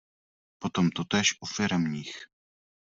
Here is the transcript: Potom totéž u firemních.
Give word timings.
Potom 0.59 0.91
totéž 0.91 1.37
u 1.41 1.45
firemních. 1.45 2.19